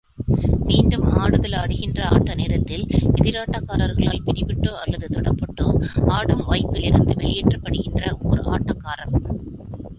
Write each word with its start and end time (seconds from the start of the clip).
மீண்டும் 0.67 1.03
ஆடுதல் 1.17 1.55
ஆடுகின்ற 1.59 1.99
ஆட்ட 2.13 2.35
நேரத்தில் 2.35 2.85
எதிராட்டக்காரர்களால் 3.19 4.23
பிடிபட்டோ 4.25 4.73
அல்லது 4.83 5.07
தொடப்பட்டோ 5.11 5.67
ஆடும் 6.17 6.45
வாய்ப்பிலிருந்து 6.47 7.15
வெளியேற்றப்படுகின்ற 7.21 8.03
ஒர் 8.31 8.43
ஆட்டக்காரர். 8.55 9.13